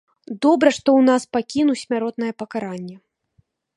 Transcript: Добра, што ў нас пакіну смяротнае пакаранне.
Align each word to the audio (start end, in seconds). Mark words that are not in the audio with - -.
Добра, 0.45 0.69
што 0.77 0.89
ў 0.99 1.07
нас 1.09 1.27
пакіну 1.37 1.73
смяротнае 1.83 2.33
пакаранне. 2.43 2.95